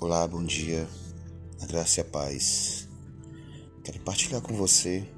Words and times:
Olá, 0.00 0.26
bom 0.26 0.42
dia, 0.42 0.88
a 1.62 1.66
graça 1.66 2.00
e 2.00 2.02
a 2.02 2.04
paz. 2.04 2.88
Quero 3.84 4.00
partilhar 4.00 4.42
com 4.42 4.52
você 4.54 5.08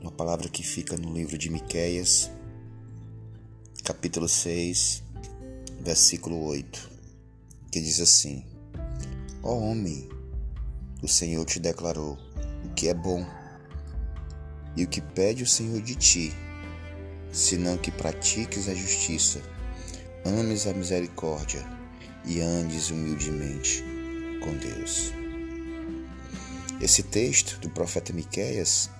uma 0.00 0.12
palavra 0.12 0.48
que 0.48 0.62
fica 0.62 0.96
no 0.96 1.12
livro 1.12 1.36
de 1.36 1.50
Miqueias, 1.50 2.30
capítulo 3.82 4.28
6, 4.28 5.02
versículo 5.80 6.42
8, 6.44 6.90
que 7.72 7.80
diz 7.80 8.00
assim: 8.00 8.44
Ó 9.42 9.54
oh, 9.54 9.70
homem, 9.70 10.08
o 11.02 11.08
Senhor 11.08 11.44
te 11.44 11.58
declarou 11.58 12.16
o 12.64 12.72
que 12.74 12.88
é 12.88 12.94
bom 12.94 13.26
e 14.76 14.84
o 14.84 14.88
que 14.88 15.00
pede 15.00 15.42
o 15.42 15.48
Senhor 15.48 15.82
de 15.82 15.96
ti, 15.96 16.32
senão 17.32 17.76
que 17.76 17.90
pratiques 17.90 18.68
a 18.68 18.74
justiça, 18.74 19.42
ames 20.24 20.68
a 20.68 20.72
misericórdia 20.72 21.79
e 22.24 22.40
andes 22.40 22.90
humildemente 22.90 23.84
com 24.40 24.52
Deus. 24.56 25.12
Esse 26.80 27.02
texto 27.02 27.58
do 27.60 27.68
profeta 27.68 28.12
Miqueias, 28.12 28.90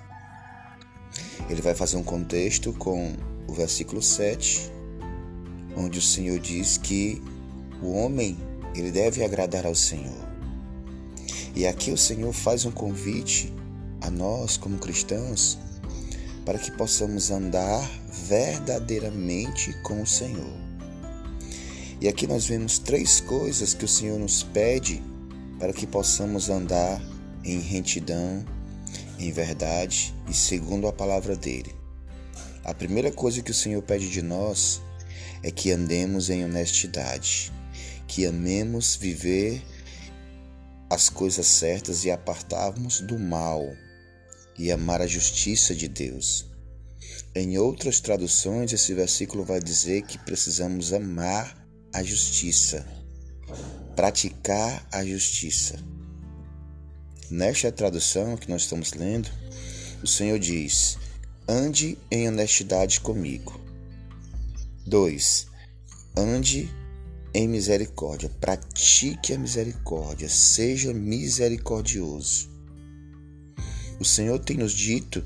ele 1.49 1.63
vai 1.63 1.75
fazer 1.75 1.97
um 1.97 2.03
contexto 2.03 2.73
com 2.75 3.15
o 3.47 3.53
versículo 3.53 4.03
7, 4.03 4.71
onde 5.77 5.99
o 5.99 6.03
Senhor 6.03 6.39
diz 6.39 6.77
que 6.77 7.23
o 7.83 7.93
homem, 7.93 8.39
ele 8.75 8.91
deve 8.91 9.25
agradar 9.25 9.67
ao 9.67 9.75
Senhor. 9.75 10.29
E 11.55 11.67
aqui 11.67 11.91
o 11.91 11.97
Senhor 11.97 12.33
faz 12.33 12.65
um 12.65 12.71
convite 12.71 13.53
a 14.01 14.11
nós 14.11 14.57
como 14.57 14.79
cristãos 14.79 15.59
para 16.45 16.59
que 16.59 16.71
possamos 16.73 17.31
andar 17.31 17.89
verdadeiramente 18.29 19.73
com 19.83 20.03
o 20.03 20.07
Senhor. 20.07 20.70
E 22.01 22.09
aqui 22.09 22.27
nós 22.27 22.47
vemos 22.47 22.79
três 22.79 23.21
coisas 23.21 23.75
que 23.75 23.85
o 23.85 23.89
Senhor 23.89 24.19
nos 24.19 24.43
pede 24.43 25.03
para 25.59 25.71
que 25.71 25.87
possamos 25.87 26.49
andar 26.49 26.99
em 27.45 27.61
retidão, 27.61 28.43
em 29.19 29.31
verdade 29.31 30.15
e 30.27 30.33
segundo 30.33 30.89
a 30.89 30.93
palavra 30.95 31.37
dele. 31.37 31.75
A 32.65 32.73
primeira 32.73 33.13
coisa 33.13 33.43
que 33.43 33.51
o 33.51 33.55
Senhor 33.55 33.83
pede 33.83 34.09
de 34.09 34.23
nós 34.23 34.81
é 35.43 35.51
que 35.51 35.71
andemos 35.71 36.31
em 36.31 36.43
honestidade, 36.43 37.53
que 38.09 38.25
amemos 38.25 38.97
viver 38.97 39.63
as 40.89 41.11
coisas 41.11 41.47
certas 41.47 42.07
e 42.07 42.11
apartarmos 42.11 43.01
do 43.01 43.19
mal 43.19 43.63
e 44.59 44.73
amar 44.73 45.03
a 45.03 45.07
justiça 45.07 45.75
de 45.75 45.87
Deus. 45.87 46.47
Em 47.35 47.59
outras 47.59 48.01
traduções, 48.01 48.73
esse 48.73 48.95
versículo 48.95 49.45
vai 49.45 49.61
dizer 49.61 50.03
que 50.03 50.19
precisamos 50.19 50.95
amar 50.95 51.60
a 51.93 52.03
justiça, 52.03 52.87
praticar 53.97 54.87
a 54.93 55.05
justiça. 55.05 55.79
Nesta 57.31 57.71
tradução 57.71 58.37
que 58.37 58.49
nós 58.49 58.63
estamos 58.63 58.93
lendo, 58.93 59.29
o 60.03 60.07
Senhor 60.07 60.39
diz: 60.39 60.99
ande 61.49 61.99
em 62.11 62.29
honestidade 62.29 63.01
comigo. 63.01 63.61
2. 64.87 65.47
Ande 66.17 66.69
em 67.33 67.47
misericórdia, 67.47 68.29
pratique 68.41 69.33
a 69.33 69.39
misericórdia, 69.39 70.29
seja 70.29 70.93
misericordioso. 70.93 72.51
O 74.01 74.05
Senhor 74.05 74.39
tem 74.39 74.57
nos 74.57 74.73
dito 74.73 75.25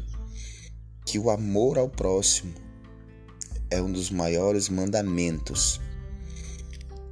que 1.07 1.19
o 1.19 1.31
amor 1.31 1.79
ao 1.79 1.89
próximo 1.89 2.53
é 3.71 3.81
um 3.81 3.91
dos 3.91 4.11
maiores 4.11 4.69
mandamentos 4.69 5.81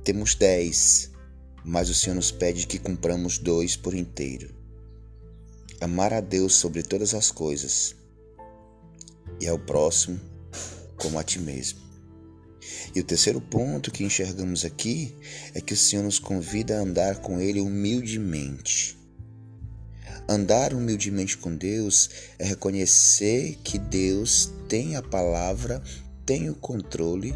temos 0.05 0.34
dez, 0.34 1.11
mas 1.64 1.89
o 1.89 1.95
Senhor 1.95 2.17
nos 2.17 2.31
pede 2.31 2.67
que 2.67 2.78
cumpramos 2.78 3.39
dois 3.39 3.77
por 3.77 3.94
inteiro. 3.94 4.54
Amar 5.81 6.12
a 6.12 6.21
Deus 6.21 6.54
sobre 6.54 6.82
todas 6.82 7.15
as 7.15 7.31
coisas 7.31 7.94
e 9.41 9.47
ao 9.47 9.59
próximo 9.59 10.21
como 10.97 11.19
a 11.19 11.25
ti 11.25 11.38
mesmo. 11.38 11.81
E 12.94 13.00
o 13.00 13.04
terceiro 13.04 13.41
ponto 13.41 13.91
que 13.91 14.04
enxergamos 14.04 14.65
aqui 14.65 15.15
é 15.54 15.60
que 15.60 15.75
o 15.75 15.77
Senhor 15.77 16.03
nos 16.03 16.19
convida 16.19 16.78
a 16.78 16.82
andar 16.82 17.16
com 17.21 17.41
Ele 17.41 17.60
humildemente. 17.60 18.98
Andar 20.28 20.72
humildemente 20.72 21.37
com 21.37 21.54
Deus 21.54 22.10
é 22.38 22.44
reconhecer 22.44 23.59
que 23.65 23.78
Deus 23.78 24.53
tem 24.69 24.94
a 24.94 25.03
palavra, 25.03 25.82
tem 26.25 26.48
o 26.48 26.54
controle 26.54 27.34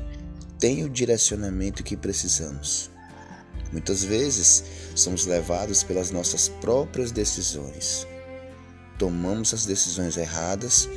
tem 0.59 0.85
o 0.85 0.89
direcionamento 0.89 1.83
que 1.83 1.97
precisamos. 1.97 2.91
Muitas 3.73 4.03
vezes 4.03 4.65
somos 4.95 5.27
levados 5.27 5.83
pelas 5.83 6.11
nossas 6.11 6.49
próprias 6.49 7.11
decisões. 7.11 8.07
Tomamos 8.99 9.53
as 9.53 9.67
decisões 9.67 10.17
erradas 10.17 10.89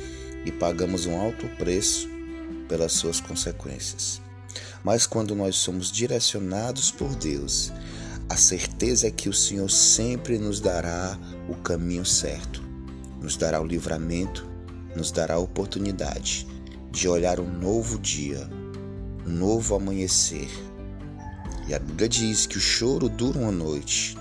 e 0.44 0.52
pagamos 0.52 1.04
um 1.04 1.20
alto 1.20 1.46
preço 1.58 2.08
pelas 2.68 2.92
suas 2.92 3.20
consequências. 3.20 4.20
Mas 4.82 5.06
quando 5.06 5.34
nós 5.34 5.56
somos 5.56 5.92
direcionados 5.92 6.90
por 6.90 7.14
Deus, 7.14 7.70
a 8.28 8.36
certeza 8.36 9.08
é 9.08 9.10
que 9.10 9.28
o 9.28 9.34
Senhor 9.34 9.70
sempre 9.70 10.38
nos 10.38 10.60
dará 10.60 11.18
o 11.48 11.54
caminho 11.56 12.06
certo, 12.06 12.62
nos 13.20 13.36
dará 13.36 13.60
o 13.60 13.66
livramento, 13.66 14.48
nos 14.96 15.10
dará 15.10 15.34
a 15.34 15.38
oportunidade 15.38 16.46
de 16.90 17.06
olhar 17.08 17.38
um 17.38 17.50
novo 17.50 17.98
dia 17.98 18.48
novo 19.30 19.74
amanhecer. 19.74 20.48
E 21.66 21.74
a 21.74 21.78
Bíblia 21.78 22.08
diz 22.08 22.46
que 22.46 22.58
o 22.58 22.60
choro 22.60 23.08
dura 23.08 23.38
uma 23.38 23.52
noite, 23.52 24.16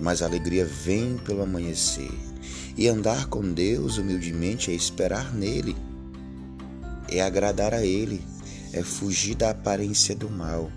mas 0.00 0.22
a 0.22 0.26
alegria 0.26 0.64
vem 0.64 1.16
pelo 1.16 1.42
amanhecer. 1.42 2.10
E 2.76 2.88
andar 2.88 3.26
com 3.26 3.52
Deus 3.52 3.98
humildemente 3.98 4.70
é 4.70 4.74
esperar 4.74 5.32
nele, 5.32 5.76
é 7.08 7.20
agradar 7.20 7.74
a 7.74 7.84
Ele, 7.84 8.22
é 8.72 8.82
fugir 8.82 9.34
da 9.34 9.50
aparência 9.50 10.14
do 10.14 10.30
mal 10.30 10.70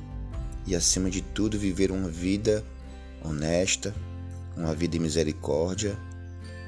e, 0.67 0.75
acima 0.75 1.09
de 1.09 1.21
tudo, 1.21 1.59
viver 1.59 1.91
uma 1.91 2.09
vida 2.09 2.65
honesta, 3.23 3.93
uma 4.55 4.73
vida 4.73 4.93
de 4.93 4.99
misericórdia 4.99 5.97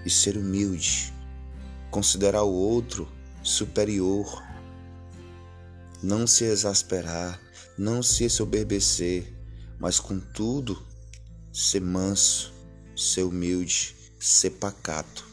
e 0.05 0.09
ser 0.09 0.37
humilde, 0.37 1.13
considerar 1.89 2.43
o 2.43 2.51
outro 2.51 3.07
superior 3.43 4.43
não 6.01 6.27
se 6.27 6.43
exasperar, 6.43 7.41
não 7.77 8.01
se 8.03 8.29
soberbecer, 8.29 9.33
mas 9.79 9.99
contudo 9.99 10.81
ser 11.51 11.81
manso, 11.81 12.53
ser 12.95 13.23
humilde, 13.23 13.95
ser 14.19 14.51
pacato. 14.51 15.25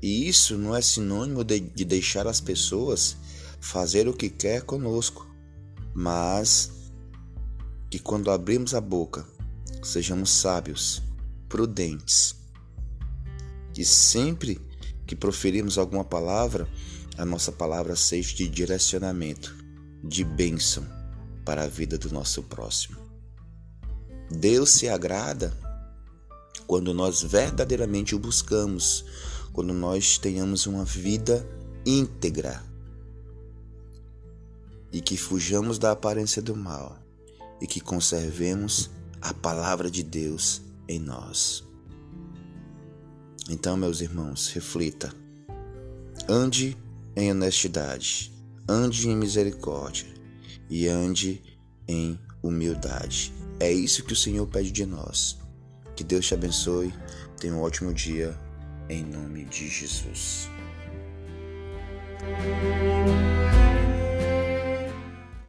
E 0.00 0.28
isso 0.28 0.58
não 0.58 0.74
é 0.74 0.82
sinônimo 0.82 1.44
de, 1.44 1.60
de 1.60 1.84
deixar 1.84 2.26
as 2.26 2.40
pessoas 2.40 3.16
fazer 3.60 4.08
o 4.08 4.12
que 4.12 4.28
quer 4.28 4.62
conosco, 4.62 5.26
mas 5.94 6.70
que 7.88 7.98
quando 7.98 8.30
abrimos 8.30 8.74
a 8.74 8.80
boca 8.80 9.24
sejamos 9.82 10.30
sábios, 10.30 11.02
prudentes, 11.48 12.34
que 13.72 13.84
sempre 13.84 14.60
que 15.06 15.14
proferirmos 15.14 15.78
alguma 15.78 16.04
palavra 16.04 16.68
a 17.16 17.24
nossa 17.24 17.52
palavra 17.52 17.94
seja 17.94 18.34
de 18.34 18.48
direcionamento, 18.48 19.54
de 20.02 20.24
bênção 20.24 20.86
para 21.44 21.64
a 21.64 21.68
vida 21.68 21.98
do 21.98 22.12
nosso 22.12 22.42
próximo. 22.42 22.96
Deus 24.30 24.70
se 24.70 24.88
agrada 24.88 25.56
quando 26.66 26.94
nós 26.94 27.22
verdadeiramente 27.22 28.14
o 28.14 28.18
buscamos, 28.18 29.04
quando 29.52 29.74
nós 29.74 30.16
tenhamos 30.16 30.66
uma 30.66 30.84
vida 30.84 31.46
íntegra 31.84 32.62
e 34.90 35.00
que 35.00 35.16
fujamos 35.16 35.78
da 35.78 35.90
aparência 35.90 36.40
do 36.40 36.56
mal 36.56 36.98
e 37.60 37.66
que 37.66 37.80
conservemos 37.80 38.90
a 39.20 39.34
palavra 39.34 39.90
de 39.90 40.02
Deus 40.02 40.62
em 40.88 40.98
nós. 40.98 41.64
Então, 43.48 43.76
meus 43.76 44.00
irmãos, 44.00 44.48
reflita. 44.48 45.12
Ande 46.28 46.76
em 47.16 47.30
honestidade, 47.30 48.32
ande 48.68 49.08
em 49.08 49.16
misericórdia 49.16 50.06
e 50.68 50.88
ande 50.88 51.42
em 51.86 52.18
humildade. 52.42 53.32
É 53.60 53.70
isso 53.70 54.04
que 54.04 54.12
o 54.12 54.16
Senhor 54.16 54.46
pede 54.46 54.70
de 54.70 54.84
nós. 54.86 55.38
Que 55.94 56.02
Deus 56.02 56.26
te 56.26 56.34
abençoe. 56.34 56.92
Tenha 57.38 57.54
um 57.54 57.60
ótimo 57.60 57.92
dia 57.92 58.38
em 58.88 59.04
nome 59.04 59.44
de 59.44 59.68
Jesus. 59.68 60.48